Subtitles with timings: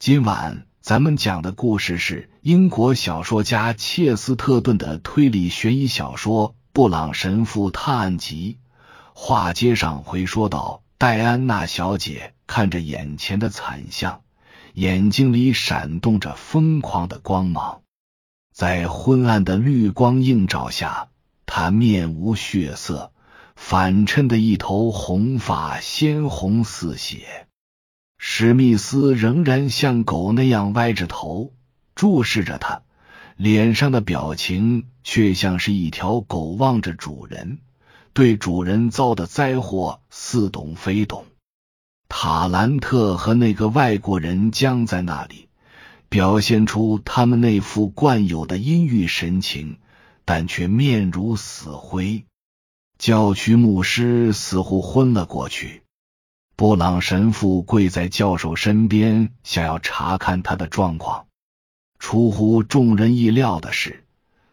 [0.00, 8.56] 今晚咱们讲的故事是英国小说家切斯特顿的推理悬疑小说《布朗神父探案集》。
[9.12, 14.22] 话接上回说到，戴安娜小姐看着眼前的惨象，
[14.72, 17.82] 眼睛里闪动着疯狂的光芒，
[18.54, 21.08] 在昏暗的绿光映照下，
[21.44, 23.12] 她面无血色，
[23.54, 27.48] 反衬的一头红发鲜红似血。
[28.22, 31.54] 史密斯仍然像狗那样歪着头
[31.94, 32.82] 注视着他，
[33.38, 37.60] 脸上的表情却像是一条狗望着主人，
[38.12, 41.24] 对主人遭的灾祸似懂非懂。
[42.10, 45.48] 塔兰特和那个外国人僵在那里，
[46.10, 49.78] 表现出他们那副惯有的阴郁神情，
[50.26, 52.26] 但却面如死灰。
[52.98, 55.82] 教区牧师似乎昏了过去。
[56.60, 61.26] 布朗神父跪在教授身边，想要查看他的状况。
[61.98, 64.04] 出乎众人意料的是，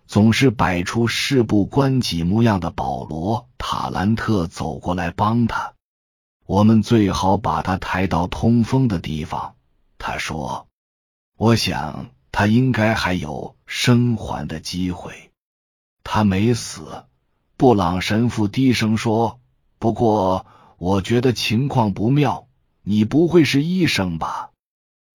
[0.05, 5.73] 总是摆出事不关己模样的保罗·塔兰特走过来帮他。
[6.45, 9.55] 我们最好把他抬到通风的地方，
[9.97, 10.69] 他说
[11.35, 15.31] ：“我想他应该还有生还的机会。”
[16.05, 17.03] 他没死，
[17.57, 19.41] 布朗神父低声说
[19.77, 20.45] ：“不过。”
[20.77, 22.47] 我觉得情况不妙，
[22.83, 24.51] 你不会是医生吧？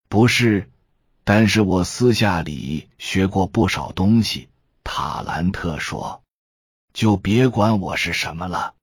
[0.08, 0.70] 不是，
[1.24, 4.48] 但是我私下里学过不少东西。
[4.84, 6.22] 塔兰特说
[6.92, 8.74] ：“就别管我是什么了，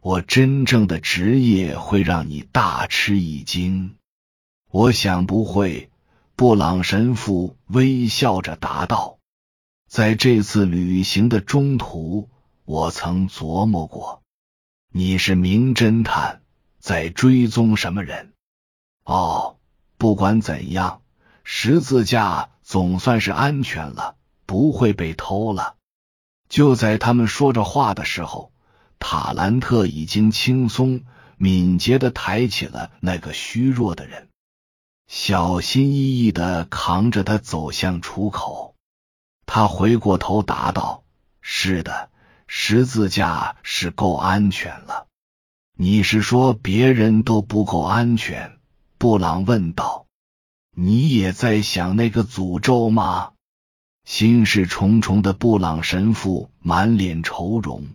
[0.00, 3.96] 我真正的职业会让你大吃一惊。”
[4.72, 5.90] 我想不会。
[6.34, 9.18] 布朗神父微笑着答道
[9.88, 12.28] ：“在这次旅行的中途，
[12.64, 14.22] 我曾琢磨过。”
[14.92, 16.40] 你是名侦探，
[16.78, 18.32] 在追踪什么人？
[19.04, 19.58] 哦，
[19.98, 21.02] 不管怎样，
[21.44, 25.76] 十字架总算是安全了，不会被偷了。
[26.48, 28.52] 就在他们说着话的时候，
[28.98, 31.04] 塔兰特已经轻松
[31.36, 34.28] 敏捷的抬起了那个虚弱的人，
[35.08, 38.74] 小心翼翼的扛着他走向出口。
[39.44, 41.04] 他回过头答道
[41.42, 42.10] ：“是的。”
[42.46, 45.06] 十字架是够安全了，
[45.76, 48.58] 你是说别人都不够安全？
[48.98, 50.06] 布朗问道。
[50.74, 53.30] 你也在想那个诅咒吗？
[54.04, 57.86] 心事重重的布朗神父满脸愁容，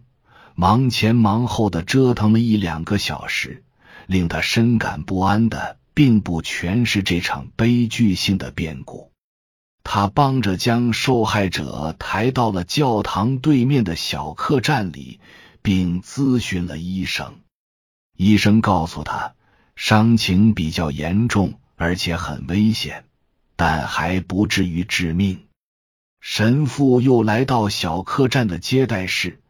[0.56, 3.64] 忙前忙后的折腾了一两个小时，
[4.08, 9.11] 令他深感不安的，并不全是这场悲剧性的变故。
[9.84, 15.20] 他帮着将受害者抬到了教堂对面的小客栈里，
[15.62, 17.40] 并咨询了医生。
[18.16, 19.34] 医生告诉他，
[19.76, 23.06] 伤情比较严重，而且很危险，
[23.56, 25.46] 但还不至于致命。
[26.20, 29.42] 神父又来到小客栈的接待室，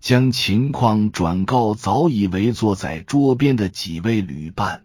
[0.00, 4.84] 将情况转告早已围坐在桌边的几位旅伴。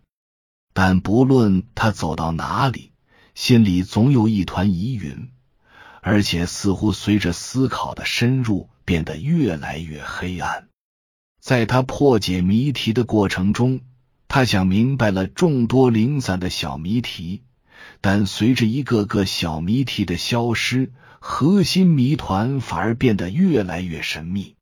[0.74, 2.92] 但不论他走到哪里，
[3.38, 5.30] 心里总有一团疑云，
[6.02, 10.70] 而且似乎随着思考的深入变得越来越黑暗。
[11.40, 13.82] 在他破解谜题的过程中，
[14.28, 17.44] 他想明白了众多零散的小谜题，
[18.02, 24.56] 但随着一个个小谜题的消失，核心谜团反而变得越来越神秘。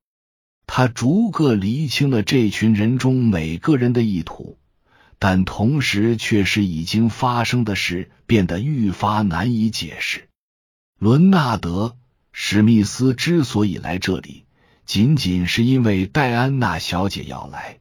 [0.67, 4.57] 他逐个厘清了这群人中每个人的意图。
[5.19, 10.27] 但同时，却是已经发生的事变得愈发难以解释。
[10.99, 11.87] 伦纳德·
[12.31, 14.45] 史密斯之所以来这里，
[14.85, 17.79] 仅仅是因为戴安娜小姐要来。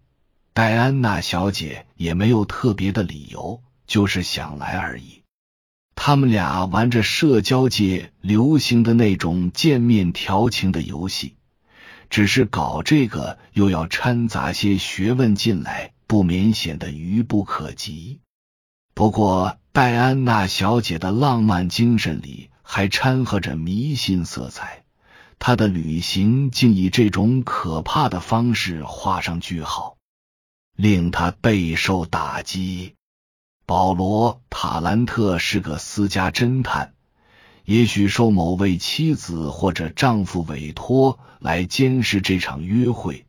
[0.53, 5.23] 戴安娜小姐也没有特别的理由，就是想来而已。
[5.97, 11.35] 他们俩玩着社交界流行的那种见面调情的游戏，
[12.11, 15.94] 只是搞这个又要掺杂些学问进来。
[16.15, 18.21] 不免显得愚不可及。
[18.95, 24.85] 不过，戴安娜小姐的浪漫精神里还掺和着迷信色彩。
[25.41, 29.97] 她的旅行竟以这种可怕的方式画上句号，
[30.77, 32.95] 令她备受打击。
[33.67, 36.95] 保罗·塔兰特是个私家侦探，
[37.65, 43.27] 也许受某位妻子或者丈夫委托来监视这场约会。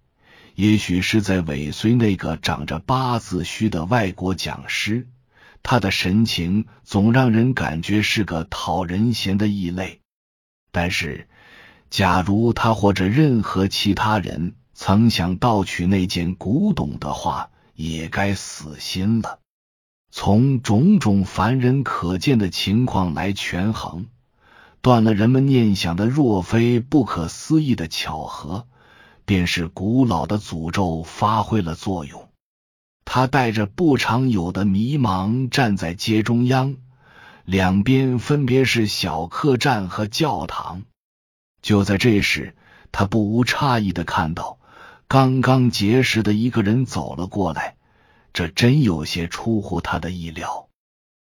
[0.55, 5.07] 也许是在尾随那个长着八字须的外国讲师，
[5.63, 9.99] 他的神情总让人感觉是个讨人嫌的异类。
[10.71, 11.27] 但是，
[11.89, 19.39] 假如他或者任何其他人曾想盗取那件古董的话，也该死心了。
[20.09, 24.05] 从种种凡人可见的情况来权衡，
[24.81, 28.67] 断了人们念想的若非不可思议的巧合，
[29.25, 32.29] 便是古老的诅咒发挥了作用。
[33.03, 36.77] 他带着不常有的迷茫站在街中央，
[37.43, 40.83] 两边分别是小客栈和教堂。
[41.61, 42.55] 就在这时，
[42.91, 44.59] 他不无诧异的看到，
[45.07, 47.75] 刚刚结识的一个人走了过来。
[48.33, 50.67] 这真有些出乎他的意料。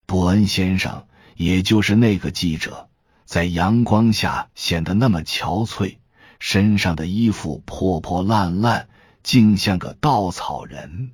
[0.05, 2.89] 伯恩先生，也就是那个记者，
[3.25, 5.97] 在阳光下显得那么憔悴，
[6.41, 8.89] 身上的衣服破破烂烂，
[9.21, 11.11] 竟像个稻草人。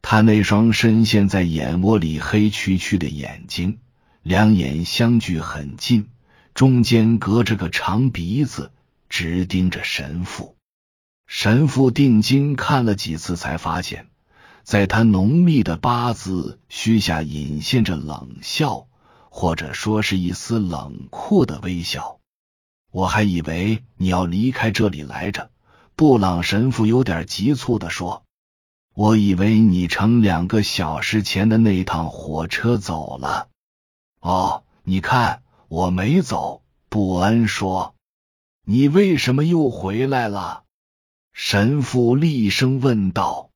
[0.00, 3.80] 他那双深陷在眼窝里黑黢黢的眼睛，
[4.22, 6.08] 两眼相距很近，
[6.54, 8.72] 中间隔着个长鼻子，
[9.10, 10.56] 直盯着神父。
[11.26, 14.08] 神父定睛看了几次，才发现。
[14.62, 18.88] 在他浓密的八字须下隐现着冷笑，
[19.28, 22.20] 或者说是一丝冷酷的微笑。
[22.90, 25.50] 我还以为你要离开这里来着。
[25.94, 28.24] 布朗神父有点急促的说
[28.94, 33.48] ：“我以为你乘两个小时前的那趟火车走了。”
[34.20, 36.62] 哦，你看我没走。
[36.88, 37.94] 布恩说
[38.64, 40.64] ：“你为什么又回来了？”
[41.34, 43.50] 神父厉声问道。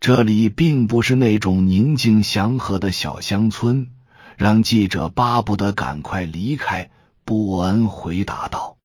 [0.00, 3.92] 这里并不是那种宁静祥和的小乡村，
[4.36, 6.90] 让记者巴不得赶快离开。
[7.24, 8.78] 布恩回答道：“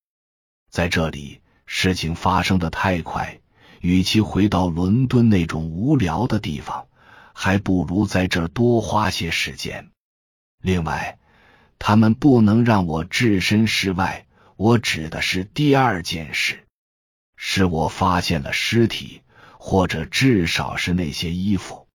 [0.71, 3.39] 在这里，事情发生的太快，
[3.81, 6.87] 与其回到伦敦那种无聊的地方，
[7.33, 9.89] 还不如在这儿多花些时间。
[10.61, 11.19] 另外，
[11.77, 14.25] 他们不能让我置身事外。
[14.55, 16.65] 我指的是第二件事，
[17.35, 19.21] 是我发现了尸体。”
[19.61, 21.89] 或者至少是那些衣服，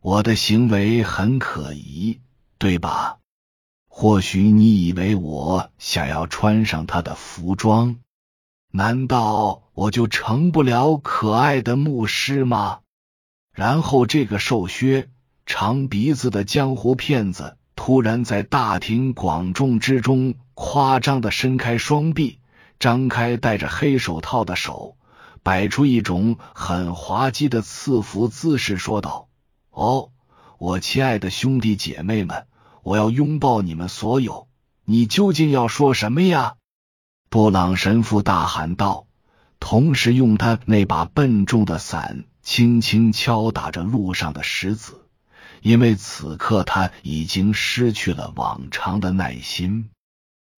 [0.00, 2.20] 我的行为很可疑，
[2.58, 3.18] 对吧？
[3.94, 7.98] 或许你以为我想要穿上他的服装，
[8.72, 12.80] 难道我就成不了可爱的牧师吗？
[13.52, 15.10] 然后这个瘦削、
[15.44, 22.38] 长鼻子的江湖骗子突然在大庭广众之中夸张的伸开双臂，
[22.80, 24.96] 张开戴着黑手套的手。
[25.42, 29.28] 摆出一种很滑稽的赐福姿势，说道
[29.70, 30.08] ：“哦，
[30.58, 32.46] 我亲爱的兄弟姐妹们，
[32.82, 34.48] 我要拥抱你们所有。
[34.84, 36.54] 你究竟要说什么呀？”
[37.30, 39.06] 布朗神父大喊道，
[39.60, 45.06] 同时用他那把笨重的伞轻轻敲打着路上的石子，
[45.62, 49.88] 因为此刻他已经失去了往常的耐心。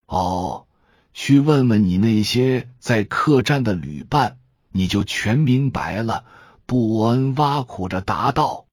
[0.07, 0.65] 哦，
[1.13, 4.37] 去问问你那些在客栈的旅伴。
[4.71, 6.25] 你就全明白了。”
[6.67, 8.64] 布恩挖苦着答道，“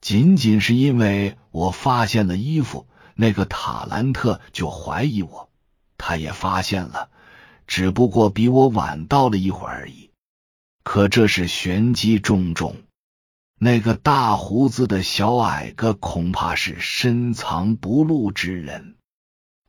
[0.00, 5.50] 仅仅是因为我发现了衣服，那个塔兰特就怀疑我。
[5.96, 7.10] 他也发现了，
[7.66, 10.10] 只不过比我晚到了一会儿而已。
[10.82, 12.76] 可这是玄机重重。
[13.58, 18.96] 那个大胡子的小矮个恐怕是深藏不露之人。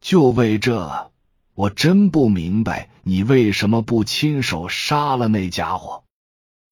[0.01, 1.11] 就为这。”
[1.59, 6.05] 我真不明白你为什么不亲手杀了那家伙。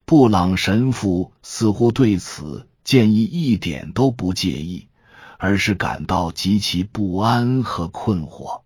[0.06, 4.88] 布朗神父似乎对此建议一点都不介意，
[5.36, 8.62] 而是感到极其不安和困惑。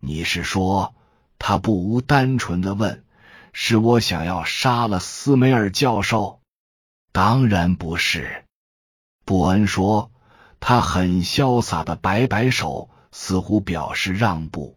[0.00, 0.96] 你是说，
[1.38, 3.04] 他不无单纯的问，
[3.52, 6.40] 是我想要杀了斯梅尔教授？
[7.12, 8.44] 当然不是。
[9.24, 10.10] 布恩说，
[10.58, 14.76] 他很潇洒的摆摆手，似乎表示让步。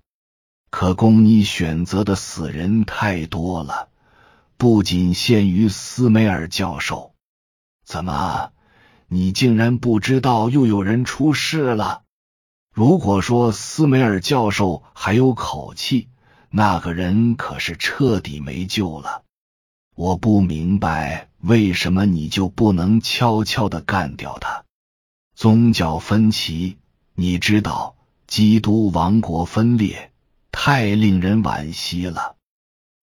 [0.69, 3.89] 可供你选择的死人太多了，
[4.55, 7.15] 不仅限于斯梅尔教授。
[7.83, 8.51] 怎么，
[9.09, 12.03] 你竟然不知道又有人出事了？
[12.73, 16.09] 如果说斯梅尔教授还有口气，
[16.49, 19.23] 那个人可是彻底没救了。
[19.95, 24.65] 我不明白为什么你就不能悄悄的干掉他。
[25.35, 26.77] 宗教分歧，
[27.15, 27.95] 你知道，
[28.27, 30.11] 基督王国分裂。
[30.51, 32.35] 太令人惋惜了。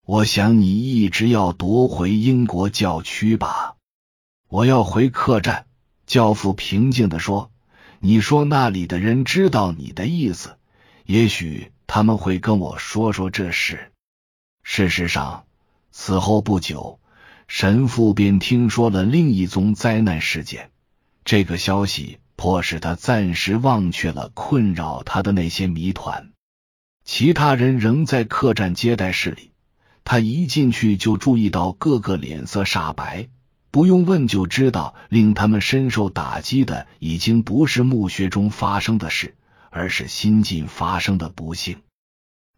[0.05, 3.75] 我想你一直要夺回英国教区吧？
[4.49, 5.65] 我要回客栈。
[6.05, 7.51] 教父平静的说
[7.99, 10.57] ：“你说那里的人知道你的意思，
[11.05, 13.91] 也许他们会跟我说说这事。”
[14.63, 15.45] 事实上，
[15.91, 16.99] 此后不久，
[17.47, 20.71] 神父便听说了另一宗灾难事件。
[21.23, 26.31] 这个消息迫使他暂时忘却了困扰他的那些谜团。
[27.03, 29.51] 其他人仍在客栈接待室里，
[30.03, 33.29] 他一进去就注意到个个脸色煞白，
[33.75, 39.35] 不用问就知道，令他们深受打击的已经不是墓穴中发生的事，
[39.69, 41.81] 而是新近发生的不幸。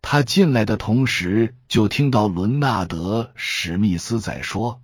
[0.03, 4.79] 他进来的同时，就听到伦纳德·史密斯在说：“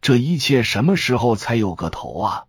[0.00, 2.44] 这一切什么时候才有个头啊？”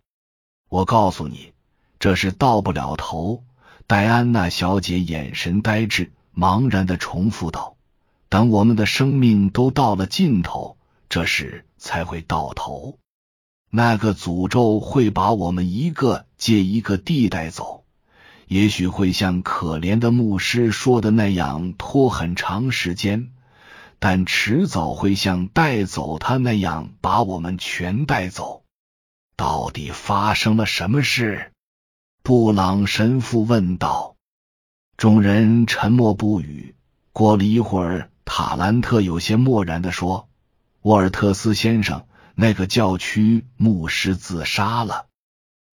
[0.72, 1.52] 我告诉你，
[2.00, 3.44] 这是到不了头。
[3.88, 7.76] 戴安娜小姐眼神呆滞，茫然的重复道
[8.30, 10.78] ：“等我们的生命都到了尽头，
[11.10, 12.98] 这时才会到头。”
[13.70, 17.84] 那个诅咒会把我们一个接一个地带走，
[18.48, 23.32] 也许会像可怜的牧师说的那样拖很长时间，
[24.00, 28.64] 但迟早会像带走他那样把我们全带走。
[29.36, 31.52] 到底发生了什么事？
[32.24, 34.16] 布朗神父问道。
[34.96, 36.74] 众人沉默不语。
[37.12, 40.30] 过了一会儿，塔兰特有些漠然的说
[40.82, 42.06] ：“沃尔特斯先生。”
[42.40, 45.08] 那个教区牧师自杀了，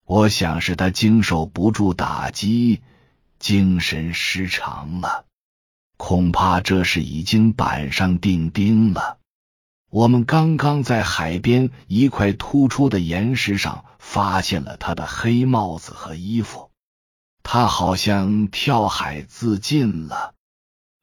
[0.06, 2.80] 我想是他经受不住打击，
[3.38, 5.26] 精神失常了。
[5.98, 9.18] 恐怕这事已经板上钉钉了。
[9.90, 16.70] 我们刚刚在海边一块突出的岩石上发现了他的黑帽子和衣服，
[17.42, 20.32] 他好像跳海自尽了。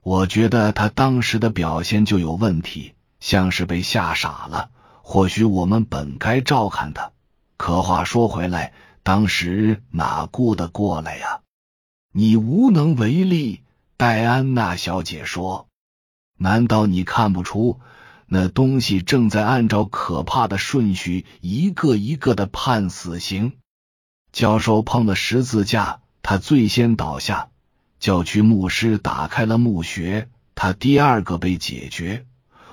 [0.01, 4.71] 我觉得他当时的表现就有问题，像是被吓傻了。
[5.11, 7.11] 或许我们本该照看他，
[7.57, 8.71] 可话说回来，
[9.03, 11.41] 当时哪顾得过来呀？
[12.13, 13.59] 你无能为力。
[13.97, 15.67] 戴安娜小姐说
[16.39, 17.81] ：“难道你看不出
[18.25, 23.57] 那东西正在按照可怕的顺序一个一个的判死刑？
[24.31, 27.49] 教授碰了十字架，他最先倒下；
[27.99, 32.25] 教区牧师打开了墓穴，他第二个被解决。”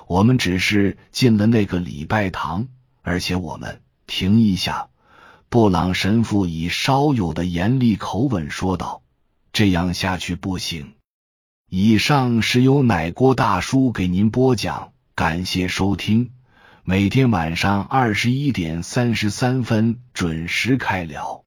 [0.09, 2.67] 我们只是进了那个礼拜堂，
[3.03, 4.87] 而且我们停一下。
[5.49, 9.03] 布朗神父以稍有的严厉口吻说道
[9.53, 10.93] ：“这样下去不行。”
[11.69, 16.31] 以上是由奶锅大叔给您播讲，感谢收听。
[16.83, 21.43] 每天晚上二十一点三十三分准时开聊。